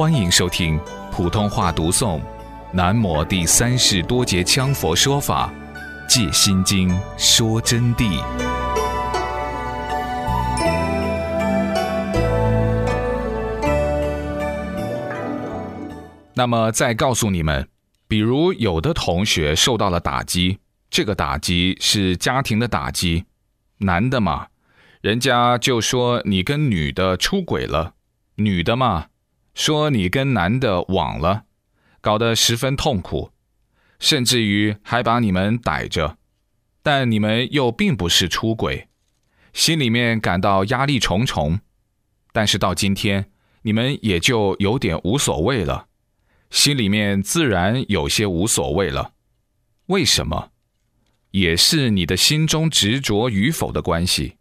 [0.00, 0.80] 欢迎收听
[1.12, 2.18] 普通话读诵
[2.72, 5.52] 《南摩第三世多杰羌佛说法·
[6.08, 6.88] 借心经
[7.18, 8.18] 说真谛》。
[16.32, 17.68] 那么，再告诉你们，
[18.08, 23.26] 比如有的同学受到了打击，这个打击是家庭的打击，
[23.80, 24.46] 男的嘛，
[25.02, 27.92] 人家就说你跟女的出轨了；
[28.36, 29.08] 女的嘛，
[29.54, 31.44] 说你跟男的网了，
[32.00, 33.32] 搞得十分痛苦，
[33.98, 36.16] 甚至于还把你们逮着，
[36.82, 38.88] 但你们又并不是出轨，
[39.52, 41.60] 心里面感到压力重重，
[42.32, 43.30] 但是到今天，
[43.62, 45.88] 你们也就有点无所谓了。
[46.50, 49.12] 心里面自然有些无所谓了，
[49.86, 50.50] 为什么？
[51.32, 54.36] 也是你的心中执着与否的关系。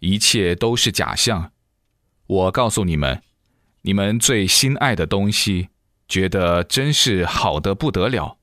[0.00, 1.52] 一切都是假象。
[2.26, 3.22] 我告诉你们，
[3.82, 5.68] 你们最心爱的东西，
[6.06, 8.38] 觉得真是好的不得了，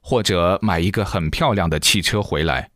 [0.00, 2.70] 或者买一个很漂亮的汽车回来，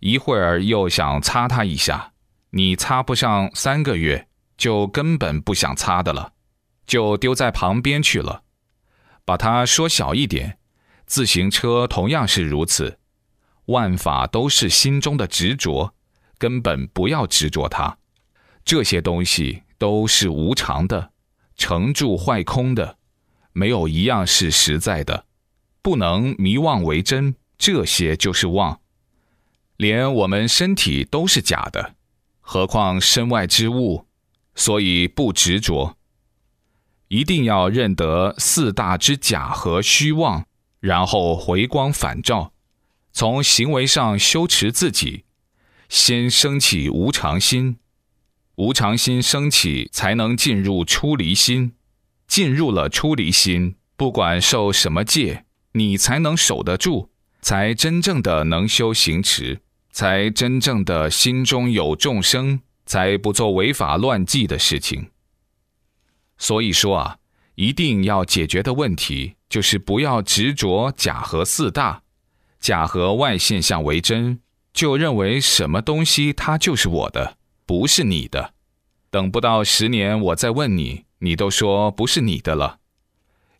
[0.00, 2.12] 一会儿又想擦它一下，
[2.50, 6.32] 你擦不上三个月，就根本不想擦的了，
[6.86, 8.42] 就丢在旁边去了。
[9.24, 10.58] 把它说小一点，
[11.06, 12.98] 自行车同样是如此，
[13.66, 15.94] 万法都是心中的执着，
[16.38, 17.98] 根本不要执着它。
[18.64, 21.11] 这些东西都是无常的，
[21.62, 22.98] 成住坏空的，
[23.52, 25.26] 没有一样是实在的，
[25.80, 27.36] 不能迷妄为真。
[27.56, 28.80] 这些就是妄，
[29.76, 31.94] 连我们身体都是假的，
[32.40, 34.08] 何况身外之物？
[34.56, 35.96] 所以不执着。
[37.06, 40.44] 一定要认得四大之假和虚妄，
[40.80, 42.52] 然后回光返照，
[43.12, 45.24] 从行为上修持自己，
[45.88, 47.76] 先升起无常心，
[48.56, 51.72] 无常心升起，才能进入出离心，
[52.26, 65.10] 进入了出离心，不管受什么戒，你才能守得住，才真正的能修行持，才真正的心中有众生，才不做违法乱纪的事情。
[66.36, 67.18] 所以说啊，
[67.54, 72.02] 一定要解决的问题就是不要执着假和四大，
[72.60, 74.40] 假和外现象为真，
[74.72, 77.36] 就认为什么东西它就是我的，
[77.72, 78.52] 不是你的。
[79.08, 82.80] 等不到十年，我再问你，你都说不是你的了。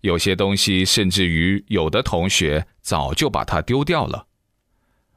[0.03, 4.27] 有些东西，甚至于有的同学早就把它丢掉了。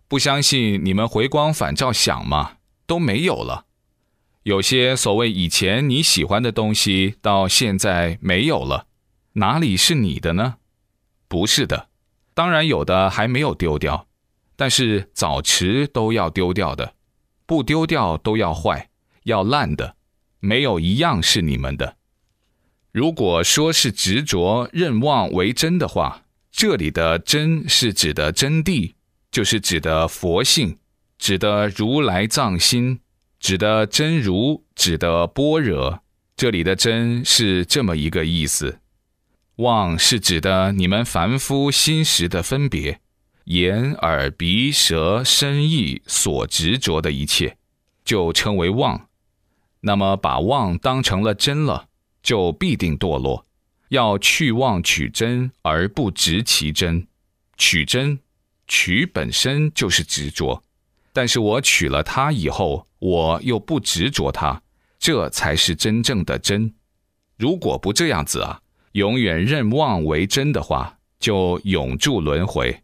[0.07, 2.53] 不相信你们回光返照想嘛，
[2.88, 3.66] 都没有了。
[4.44, 8.88] 有些所谓以前你喜欢的东西，到现在没有了，
[9.33, 10.56] 哪里是你的呢？
[11.27, 11.89] 不是的，
[12.33, 14.07] 当然有的还没有丢掉，
[14.56, 16.94] 但是早迟都要丢掉的，
[17.45, 18.89] 不丢掉都要坏，
[19.23, 19.95] 要烂的，
[20.39, 21.97] 没有一样是你们的。
[22.91, 28.94] 如果说是执着任妄为真的话，这里的真是指的真谛，
[29.29, 30.78] 就是指的佛性，
[31.17, 33.01] 指的如来藏心。
[33.38, 36.00] 指的真如，指的般若，
[36.35, 38.79] 这里的“真”是这么一个意思。
[39.57, 43.00] 妄是指的你们凡夫心识的分别，
[43.45, 47.57] 眼、耳、鼻、舌、身、意所执着的一切，
[48.03, 49.07] 就称为妄。
[49.81, 51.88] 那么把妄当成了真了，
[52.23, 53.45] 就必定堕落。
[53.89, 57.07] 要去妄取真，而不执其真。
[57.56, 58.19] 取真，
[58.67, 60.63] 取本身就是执着。
[61.13, 64.63] 但是我取了它以后，我又不执着它，
[64.97, 66.73] 这才是真正的真。
[67.38, 68.62] 如果不这样子啊，
[68.94, 72.81] 永远认妄为真的话，就永住轮回。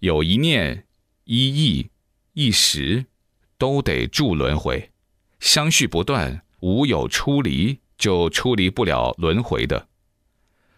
[0.00, 0.86] 有一念、
[1.24, 1.90] 一意、
[2.32, 3.06] 一时，
[3.56, 4.90] 都得住轮回，
[5.40, 9.88] 相续不断，无有出离，就出离不了轮回的。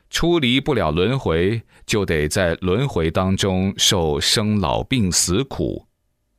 [0.09, 5.87] 出离不了轮回，就得在轮回当中受生老病死苦。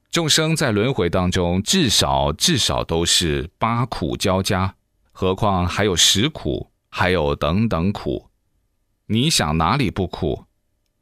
[0.09, 4.75] 众生在轮回当中，至少至少都是八苦交加，
[5.11, 8.27] 何况还有十苦，还有等等苦。
[9.05, 10.45] 你想哪里不苦？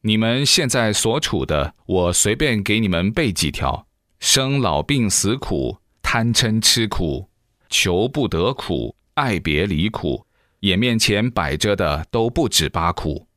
[0.01, 3.85] 你们现在所处的，我随便给你们背几条：
[4.19, 7.29] 生老病死苦、贪嗔痴苦、
[7.69, 10.25] 求不得苦、爱别离苦，
[10.61, 13.27] 眼面前摆着的都不止八苦。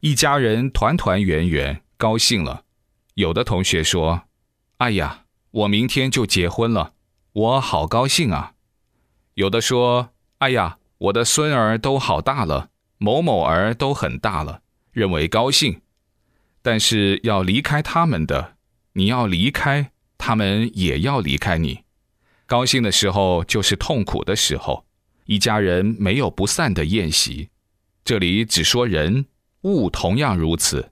[0.00, 2.64] 一家人团团圆圆，高兴了。
[3.14, 4.22] 有的同学说。
[4.78, 6.94] 哎呀，我明天就结婚了，
[7.34, 8.54] 我好高兴啊！
[9.34, 14.62] 有的说：“哎呀，我的孙儿都好大了，某某儿都很大了，
[14.92, 15.80] 认为高兴。”
[16.62, 18.56] 但是要离开他们的，
[18.92, 21.80] 你要离开，他们也要离开你。
[22.46, 24.84] 高兴的时候就是痛苦的时候，
[25.24, 27.48] 一家人没有不散的宴席。
[28.04, 29.26] 这里只说人，
[29.62, 30.90] 物同样如此。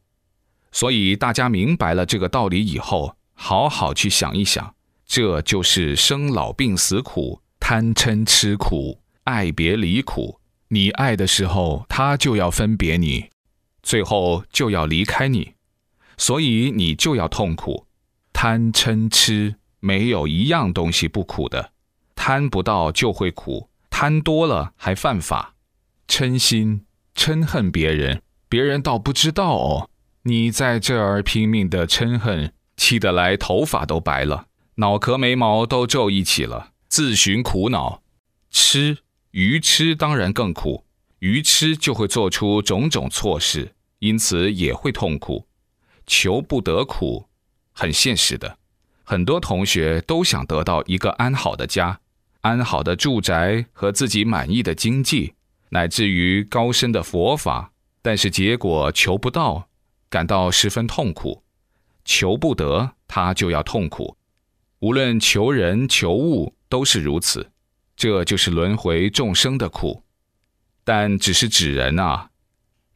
[0.70, 4.74] 所以大家明白了这个道理以后，好好去想一想，
[5.06, 10.38] 这就是生老病死苦、贪嗔痴苦、爱别离苦。
[10.68, 13.30] 你爱的时候，他就要分别你，
[13.88, 15.54] 最后就要离开你，
[16.18, 17.86] 所以你就要痛苦。
[18.34, 21.72] 贪嗔痴没有一样东西不苦的，
[22.14, 25.54] 贪不到就会苦，贪多了还犯法。
[26.06, 29.88] 嗔心嗔恨别人，别人倒不知道哦。
[30.24, 38.02] 你在这儿拼命的嗔恨，气得来头发都白了，脑壳眉毛都皱一起了，自寻苦恼。
[38.50, 38.98] 吃
[39.30, 40.84] 愚痴当然更苦，
[41.20, 45.46] 愚痴就会做出种种错事，因此也会痛苦。
[46.06, 47.28] 求不得苦，
[47.72, 48.58] 很现实的。
[49.04, 52.00] 很多同学都想得到一个安好的家、
[52.42, 55.34] 安好的住宅和自己满意的经济，
[55.70, 57.72] 乃至于高深的佛法，
[58.02, 59.68] 但是结果求不到。
[60.10, 61.42] 感到十分痛苦，
[62.02, 64.16] 求不得，他就要痛苦。
[64.78, 67.50] 无论求人求物都是如此，
[67.94, 70.02] 这就是轮回众生的苦。
[70.82, 72.30] 但只是指人啊，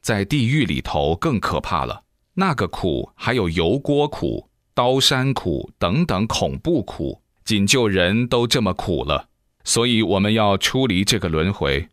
[0.02, 2.02] 在地狱里头更可怕了。
[2.34, 9.28] 那个苦还有油锅苦、刀山苦等等恐怖苦，仅就人都这么苦了，
[9.64, 11.88] 所以我们要出离这个轮回。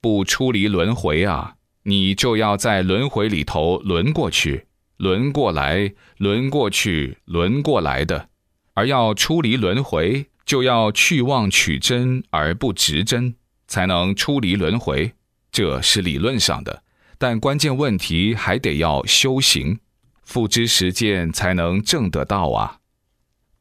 [0.00, 1.54] 不出离轮回啊！
[1.84, 8.28] 你就要在轮回里头轮过去，轮过来，轮过去，轮过来的。
[8.74, 13.34] 而要出离轮回，就要去妄取真而不执真，
[13.66, 15.12] 才能出离轮回。
[15.50, 16.83] 这是理论上的，
[17.26, 19.78] 但关键问题还得要修行，
[20.24, 22.80] 付之实践才能证得到啊。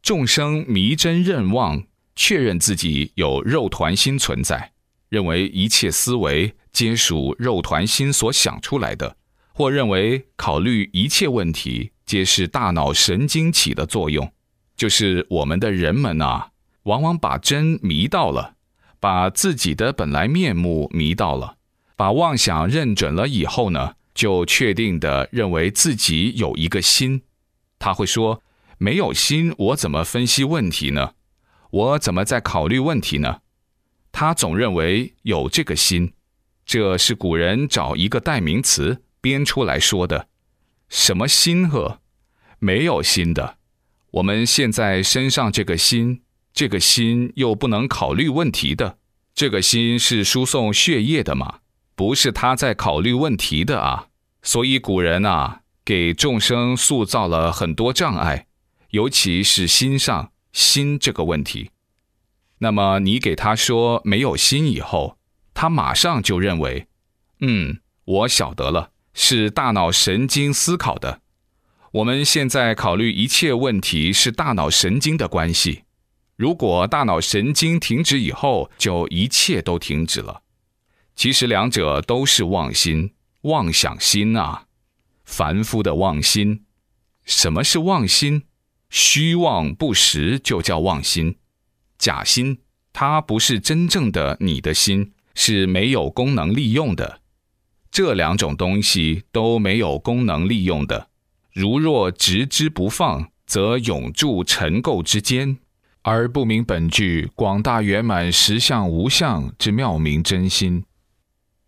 [0.02, 1.82] 众生迷真认妄，
[2.14, 4.74] 确认自己有肉团心存在，
[5.08, 6.54] 认为一切思维。
[6.74, 9.16] 皆属肉团心所想出来的，
[9.54, 14.30] 或认为考虑一切问题皆是大脑神经起的作用，
[14.76, 16.50] 就是我们的人们啊，
[16.84, 18.56] 往往把真迷到了，
[19.00, 21.56] 把自己的本来面目迷到了，
[21.96, 27.22] 把妄想认准了以后呢，就确定的认为自己有一个心。
[27.80, 28.42] 他会说
[28.78, 31.14] ：“没有心，我怎么分析问题呢？
[31.70, 33.42] 我怎么在考虑问题呢？”
[34.12, 36.14] 他总认为有这个心。
[36.66, 40.28] 这是古人找一个代名词编出来说的，
[40.88, 42.00] 什么心呵？
[42.60, 43.58] 没有心的。
[44.12, 46.22] 我们现在身上这个心，
[46.54, 48.98] 这个心又不能考虑问题的，
[49.36, 51.60] 这个心是输送血液的嘛？
[51.96, 54.08] 不是他在考虑问题的啊。
[54.42, 58.48] 所以古人啊，给众生塑造了很多障碍，
[58.90, 61.72] 尤其是心上心这个问题。
[62.60, 65.18] 那么你给他说没有心以后。
[65.56, 66.88] 他马上就认为，
[67.42, 71.22] 嗯，我晓得了，是大脑神经思考的。
[71.92, 75.84] 我们现在考虑一切问题是大脑神经的关系。
[76.36, 80.42] 如果大脑神经停止以后，就一切都停止了。
[81.16, 84.66] 其实两者都是妄心、妄想心啊，
[85.24, 86.66] 凡夫的妄心。
[87.26, 88.44] 什么是妄心？
[88.90, 91.38] 虚妄不实就叫妄心，
[91.98, 92.60] 假心，
[92.92, 95.14] 它不是真正的你的心。
[95.36, 97.22] 是没有功能利用的，
[97.90, 101.10] 这两种东西都没有功能利用的。
[101.52, 105.58] 如若执之不放，则永住尘垢之间，
[106.04, 110.86] 而不明本具广大圆满实相无相之妙明真心。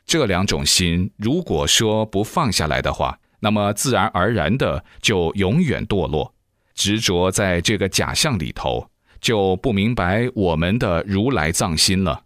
[0.05, 6.33] 这两种心，如果说不放下来的话，那么自然而然的就永远堕落，
[6.73, 12.23] 执着在这个假象里头，就不明白我们的如来藏心了。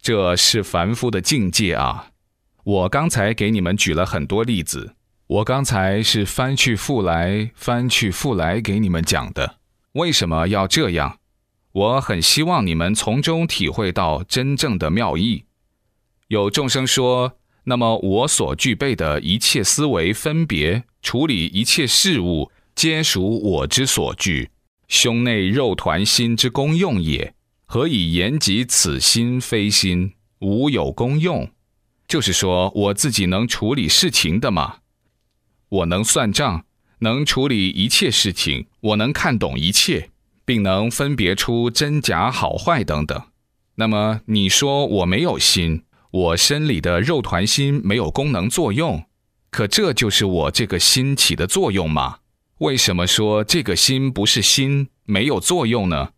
[0.00, 2.10] 这是凡夫的境界啊！
[2.64, 4.94] 我刚才给你们举了很多例子，
[5.26, 9.56] 我刚才是翻去覆来、翻去覆来给你们讲的。
[9.92, 11.18] 为什么要这样？
[11.72, 15.44] 我很希望你们从中体会到真正的妙意。
[16.28, 24.50] 有众生说：“那么我所具备的一切思维分别处理一切事物，皆属我之所具，
[24.88, 27.34] 胸内肉团心之功用也。”
[27.70, 31.50] 何以言及此心非心，无有功用？
[32.06, 34.76] 就是说我自己能处理事情的嘛？
[35.68, 36.64] 我能算账，
[37.00, 40.08] 能处理一切事情，我能看懂一切，
[40.46, 43.22] 并能分别出真假好坏等等。
[43.74, 49.04] 那么你说我没有心，我身里的肉团心没有功能作用，
[49.50, 52.18] 可这就是我这个心起的作用吗？
[52.58, 56.10] 为什么说这个心不是心，没有作用呢？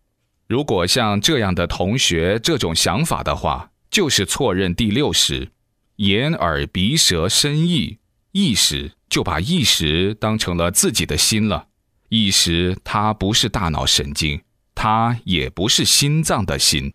[0.47, 5.51] 如果像这样的同学这种想法的话，就是错认第六识，
[5.97, 7.99] 眼耳鼻舌身意，
[8.31, 11.67] 意识就把意识当成了自己的心了。
[12.09, 14.41] 意识它不是大脑神经，
[14.73, 16.93] 它也不是心脏的心。